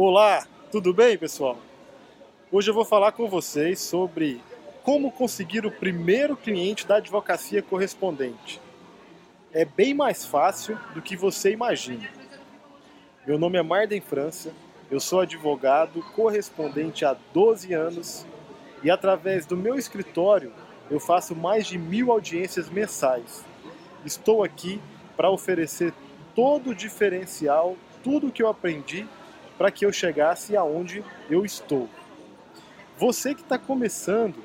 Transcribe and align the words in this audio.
Olá, 0.00 0.46
tudo 0.70 0.94
bem, 0.94 1.18
pessoal? 1.18 1.58
Hoje 2.52 2.70
eu 2.70 2.74
vou 2.74 2.84
falar 2.84 3.10
com 3.10 3.28
vocês 3.28 3.80
sobre 3.80 4.40
como 4.84 5.10
conseguir 5.10 5.66
o 5.66 5.72
primeiro 5.72 6.36
cliente 6.36 6.86
da 6.86 6.98
advocacia 6.98 7.60
correspondente. 7.62 8.60
É 9.52 9.64
bem 9.64 9.94
mais 9.94 10.24
fácil 10.24 10.78
do 10.94 11.02
que 11.02 11.16
você 11.16 11.50
imagina. 11.50 12.08
Meu 13.26 13.40
nome 13.40 13.58
é 13.58 13.62
Marden 13.64 14.00
França, 14.00 14.52
eu 14.88 15.00
sou 15.00 15.22
advogado 15.22 16.00
correspondente 16.14 17.04
há 17.04 17.16
12 17.34 17.74
anos 17.74 18.24
e 18.84 18.92
através 18.92 19.46
do 19.46 19.56
meu 19.56 19.74
escritório 19.74 20.52
eu 20.88 21.00
faço 21.00 21.34
mais 21.34 21.66
de 21.66 21.76
mil 21.76 22.12
audiências 22.12 22.70
mensais. 22.70 23.44
Estou 24.04 24.44
aqui 24.44 24.80
para 25.16 25.28
oferecer 25.28 25.92
todo 26.36 26.70
o 26.70 26.74
diferencial, 26.74 27.76
tudo 28.04 28.28
o 28.28 28.30
que 28.30 28.44
eu 28.44 28.48
aprendi 28.48 29.04
para 29.58 29.70
que 29.72 29.84
eu 29.84 29.92
chegasse 29.92 30.56
aonde 30.56 31.04
eu 31.28 31.44
estou. 31.44 31.88
Você 32.96 33.34
que 33.34 33.42
está 33.42 33.58
começando 33.58 34.36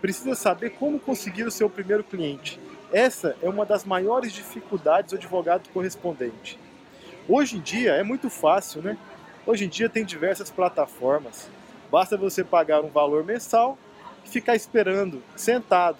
precisa 0.00 0.34
saber 0.34 0.70
como 0.70 0.98
conseguir 0.98 1.44
o 1.44 1.50
seu 1.50 1.68
primeiro 1.68 2.02
cliente. 2.02 2.58
Essa 2.92 3.36
é 3.42 3.48
uma 3.48 3.66
das 3.66 3.84
maiores 3.84 4.32
dificuldades 4.32 5.10
do 5.10 5.16
advogado 5.16 5.68
correspondente. 5.70 6.58
Hoje 7.28 7.56
em 7.56 7.60
dia 7.60 7.92
é 7.92 8.02
muito 8.02 8.30
fácil, 8.30 8.82
né? 8.82 8.96
Hoje 9.46 9.64
em 9.64 9.68
dia 9.68 9.88
tem 9.88 10.04
diversas 10.04 10.50
plataformas. 10.50 11.48
Basta 11.90 12.16
você 12.16 12.42
pagar 12.42 12.80
um 12.80 12.88
valor 12.88 13.24
mensal 13.24 13.76
e 14.24 14.28
ficar 14.28 14.54
esperando, 14.56 15.22
sentado, 15.36 15.98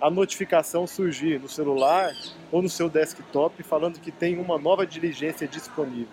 a 0.00 0.10
notificação 0.10 0.86
surgir 0.86 1.40
no 1.40 1.48
celular 1.48 2.12
ou 2.52 2.60
no 2.60 2.68
seu 2.68 2.88
desktop 2.88 3.62
falando 3.62 4.00
que 4.00 4.10
tem 4.10 4.38
uma 4.38 4.58
nova 4.58 4.86
diligência 4.86 5.46
disponível. 5.46 6.08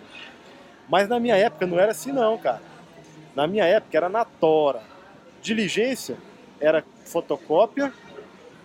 Mas 0.88 1.08
na 1.08 1.18
minha 1.18 1.36
época 1.36 1.66
não 1.66 1.78
era 1.78 1.92
assim 1.92 2.12
não, 2.12 2.36
cara. 2.38 2.62
Na 3.34 3.46
minha 3.46 3.64
época 3.64 3.96
era 3.96 4.08
na 4.08 4.24
tora. 4.24 4.82
Diligência 5.40 6.16
era 6.60 6.84
fotocópia, 7.04 7.92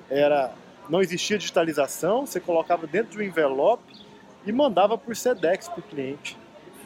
era 0.09 0.53
não 0.89 1.02
existia 1.02 1.38
digitalização, 1.38 2.25
você 2.25 2.39
colocava 2.39 2.88
dentro 2.88 3.11
de 3.11 3.17
um 3.17 3.22
envelope 3.22 3.94
e 4.45 4.52
mandava 4.52 4.97
por 4.97 5.16
SEDEX 5.16 5.67
para 5.67 5.80
o 5.80 5.83
cliente. 5.83 6.38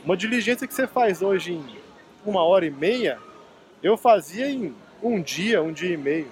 Uma 0.03 0.17
diligência 0.17 0.67
que 0.67 0.73
você 0.73 0.87
faz 0.87 1.21
hoje 1.21 1.53
em 1.53 1.81
uma 2.25 2.43
hora 2.43 2.65
e 2.65 2.71
meia, 2.71 3.19
eu 3.83 3.97
fazia 3.97 4.49
em 4.49 4.75
um 5.01 5.21
dia, 5.21 5.61
um 5.61 5.71
dia 5.71 5.93
e 5.93 5.97
meio. 5.97 6.31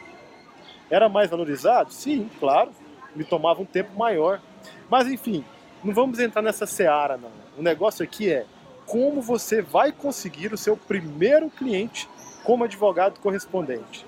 Era 0.89 1.07
mais 1.07 1.29
valorizado? 1.29 1.93
Sim, 1.93 2.29
claro. 2.39 2.71
Me 3.15 3.23
tomava 3.23 3.61
um 3.61 3.65
tempo 3.65 3.97
maior. 3.97 4.41
Mas 4.89 5.07
enfim, 5.07 5.43
não 5.83 5.93
vamos 5.93 6.19
entrar 6.19 6.41
nessa 6.41 6.65
seara, 6.65 7.17
não. 7.17 7.31
O 7.57 7.61
negócio 7.61 8.03
aqui 8.03 8.31
é 8.31 8.45
como 8.89 9.21
você 9.21 9.61
vai 9.61 9.91
conseguir 9.91 10.51
o 10.51 10.57
seu 10.57 10.75
primeiro 10.75 11.47
cliente 11.51 12.09
como 12.43 12.63
advogado 12.63 13.19
correspondente. 13.19 14.03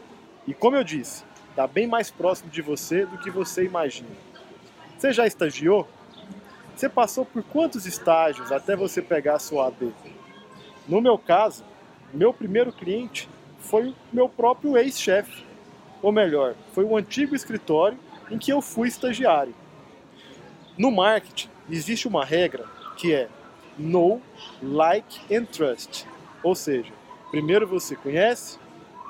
E 0.48 0.56
como 0.56 0.76
eu 0.76 0.84
disse, 0.84 1.24
está 1.52 1.68
bem 1.68 1.86
mais 1.86 2.10
próximo 2.10 2.50
de 2.50 2.64
você 2.64 3.06
do 3.06 3.20
que 3.20 3.30
você 3.30 3.64
imagina. 3.64 4.10
Você 4.98 5.14
já 5.14 5.28
estagiou? 5.28 5.88
Você 6.76 6.90
passou 6.90 7.24
por 7.24 7.44
quantos 7.44 7.86
estágios 7.86 8.52
até 8.52 8.76
você 8.76 9.04
pegar 9.04 9.36
a 9.36 9.40
sua 9.40 9.68
AB? 9.68 9.94
No 10.88 11.00
meu 11.00 11.16
caso, 11.16 11.64
meu 12.12 12.34
primeiro 12.34 12.74
cliente 12.74 13.30
foi 13.60 13.90
o 13.90 13.96
meu 14.12 14.28
próprio 14.28 14.76
ex-chefe. 14.76 15.46
Ou 16.02 16.12
melhor, 16.12 16.56
foi 16.74 16.84
o 16.84 16.98
antigo 16.98 17.36
escritório 17.36 18.00
em 18.32 18.40
que 18.40 18.52
eu 18.52 18.64
fui 18.64 18.88
estagiário. 18.88 19.54
No 20.76 20.90
marketing, 20.90 21.50
existe 21.70 22.08
uma 22.08 22.26
regra 22.26 22.66
que 22.98 23.14
é 23.14 23.30
know, 23.78 24.22
like 24.62 25.22
and 25.34 25.46
trust. 25.46 26.06
Ou 26.44 26.56
seja, 26.56 26.92
primeiro 27.30 27.68
você 27.68 27.96
conhece, 27.96 28.60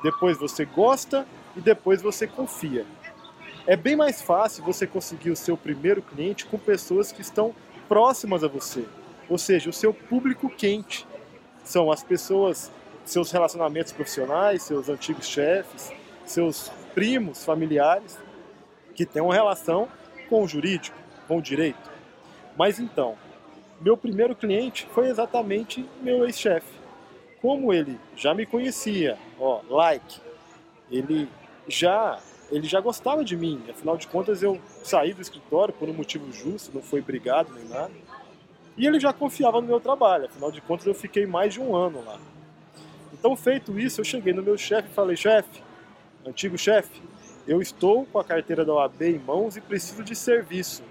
depois 0.03 0.37
você 0.37 0.65
gosta 0.65 1.25
e 1.55 1.61
depois 1.61 2.01
você 2.01 2.27
confia. 2.27 2.85
É 3.67 3.75
bem 3.75 3.95
mais 3.95 4.21
fácil 4.21 4.63
você 4.63 4.87
conseguir 4.87 5.29
o 5.29 5.35
seu 5.35 5.55
primeiro 5.55 6.01
cliente 6.01 6.45
com 6.45 6.57
pessoas 6.57 7.11
que 7.11 7.21
estão 7.21 7.53
próximas 7.87 8.43
a 8.43 8.47
você, 8.47 8.85
ou 9.29 9.37
seja, 9.37 9.69
o 9.69 9.73
seu 9.73 9.93
público 9.93 10.49
quente. 10.49 11.07
São 11.63 11.91
as 11.91 12.03
pessoas, 12.03 12.71
seus 13.05 13.31
relacionamentos 13.31 13.91
profissionais, 13.91 14.63
seus 14.63 14.89
antigos 14.89 15.27
chefes, 15.27 15.93
seus 16.25 16.71
primos, 16.95 17.45
familiares, 17.45 18.17
que 18.95 19.05
têm 19.05 19.21
uma 19.21 19.33
relação 19.33 19.87
com 20.29 20.43
o 20.43 20.47
jurídico, 20.47 20.97
com 21.27 21.37
o 21.37 21.41
direito. 21.41 21.91
Mas 22.57 22.79
então, 22.79 23.15
meu 23.81 23.97
primeiro 23.97 24.35
cliente 24.35 24.87
foi 24.93 25.09
exatamente 25.09 25.85
meu 26.01 26.23
ex-chefe. 26.25 26.79
Como 27.41 27.73
ele 27.73 27.99
já 28.15 28.33
me 28.33 28.45
conhecia, 28.45 29.17
ó, 29.39 29.61
like, 29.67 30.21
ele 30.91 31.27
já 31.67 32.19
ele 32.51 32.67
já 32.67 32.81
gostava 32.81 33.23
de 33.23 33.35
mim. 33.35 33.63
Afinal 33.69 33.97
de 33.97 34.07
contas, 34.07 34.43
eu 34.43 34.59
saí 34.83 35.13
do 35.13 35.21
escritório 35.21 35.73
por 35.73 35.89
um 35.89 35.93
motivo 35.93 36.31
justo, 36.31 36.71
não 36.73 36.81
foi 36.81 37.01
brigado 37.01 37.53
nem 37.53 37.63
nada. 37.65 37.91
E 38.77 38.85
ele 38.85 38.99
já 38.99 39.13
confiava 39.13 39.61
no 39.61 39.67
meu 39.67 39.79
trabalho. 39.79 40.25
Afinal 40.25 40.51
de 40.51 40.59
contas, 40.61 40.85
eu 40.85 40.93
fiquei 40.93 41.25
mais 41.25 41.53
de 41.53 41.61
um 41.61 41.73
ano 41.75 42.03
lá. 42.03 42.19
Então, 43.13 43.35
feito 43.35 43.79
isso, 43.79 44.01
eu 44.01 44.05
cheguei 44.05 44.33
no 44.33 44.43
meu 44.43 44.57
chefe 44.57 44.89
e 44.91 44.93
falei: 44.93 45.15
chefe, 45.15 45.63
antigo 46.25 46.57
chefe, 46.57 47.01
eu 47.47 47.61
estou 47.61 48.05
com 48.05 48.19
a 48.19 48.23
carteira 48.23 48.65
da 48.65 48.73
OAB 48.73 49.01
em 49.01 49.19
mãos 49.19 49.55
e 49.55 49.61
preciso 49.61 50.03
de 50.03 50.15
serviço 50.15 50.83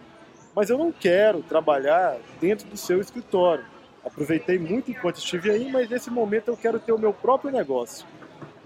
mas 0.54 0.70
eu 0.70 0.78
não 0.78 0.90
quero 0.90 1.42
trabalhar 1.42 2.16
dentro 2.40 2.68
do 2.68 2.76
seu 2.76 3.00
escritório. 3.00 3.64
Aproveitei 4.04 4.58
muito 4.58 4.90
enquanto 4.90 5.18
estive 5.18 5.50
aí, 5.50 5.70
mas 5.70 5.88
nesse 5.88 6.10
momento 6.10 6.48
eu 6.48 6.56
quero 6.56 6.80
ter 6.80 6.92
o 6.92 6.98
meu 6.98 7.12
próprio 7.12 7.50
negócio. 7.50 8.06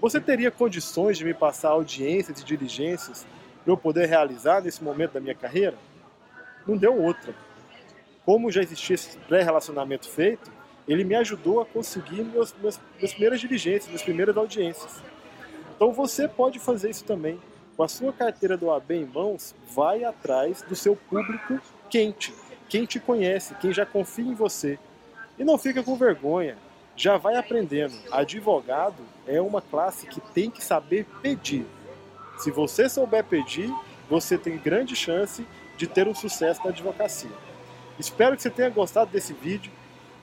Você 0.00 0.20
teria 0.20 0.50
condições 0.50 1.18
de 1.18 1.24
me 1.24 1.34
passar 1.34 1.70
audiências 1.70 2.40
e 2.40 2.44
diligências 2.44 3.26
para 3.62 3.72
eu 3.72 3.76
poder 3.76 4.06
realizar 4.06 4.62
nesse 4.62 4.82
momento 4.82 5.12
da 5.12 5.20
minha 5.20 5.34
carreira? 5.34 5.76
Não 6.66 6.76
deu 6.76 6.96
outra. 6.96 7.34
Como 8.24 8.50
já 8.50 8.62
existia 8.62 8.94
esse 8.94 9.18
pré-relacionamento 9.18 10.08
feito, 10.08 10.50
ele 10.86 11.04
me 11.04 11.14
ajudou 11.14 11.60
a 11.60 11.66
conseguir 11.66 12.22
meus, 12.22 12.54
meus, 12.60 12.78
minhas 12.96 13.12
primeiras 13.12 13.40
diligências, 13.40 13.86
minhas 13.86 14.02
primeiras 14.02 14.36
audiências. 14.36 15.02
Então 15.74 15.92
você 15.92 16.28
pode 16.28 16.58
fazer 16.58 16.90
isso 16.90 17.04
também 17.04 17.38
com 17.76 17.82
a 17.82 17.88
sua 17.88 18.12
carteira 18.12 18.56
do 18.56 18.70
AB 18.70 18.94
em 18.94 19.04
mãos, 19.04 19.54
vai 19.74 20.04
atrás 20.04 20.62
do 20.62 20.76
seu 20.76 20.94
público 20.94 21.60
quente, 21.90 22.34
quem 22.68 22.84
te 22.84 22.98
conhece, 22.98 23.54
quem 23.56 23.72
já 23.72 23.86
confia 23.86 24.24
em 24.24 24.34
você. 24.34 24.78
E 25.38 25.44
não 25.44 25.58
fica 25.58 25.82
com 25.82 25.96
vergonha, 25.96 26.56
já 26.96 27.16
vai 27.16 27.36
aprendendo. 27.36 27.94
Advogado 28.10 29.02
é 29.26 29.40
uma 29.40 29.60
classe 29.60 30.06
que 30.06 30.20
tem 30.20 30.50
que 30.50 30.62
saber 30.62 31.06
pedir. 31.22 31.66
Se 32.38 32.50
você 32.50 32.88
souber 32.88 33.24
pedir, 33.24 33.72
você 34.08 34.36
tem 34.36 34.58
grande 34.58 34.94
chance 34.94 35.46
de 35.76 35.86
ter 35.86 36.06
um 36.06 36.14
sucesso 36.14 36.60
na 36.64 36.70
advocacia. 36.70 37.30
Espero 37.98 38.36
que 38.36 38.42
você 38.42 38.50
tenha 38.50 38.70
gostado 38.70 39.10
desse 39.10 39.32
vídeo. 39.32 39.72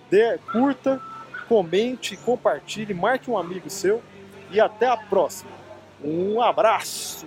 Dê, 0.10 0.38
curta, 0.52 1.02
comente, 1.48 2.18
compartilhe, 2.18 2.94
marque 2.94 3.30
um 3.30 3.38
amigo 3.38 3.70
seu 3.70 4.02
e 4.50 4.60
até 4.60 4.88
a 4.88 4.98
próxima. 4.98 5.52
Um 6.04 6.42
abraço! 6.42 7.26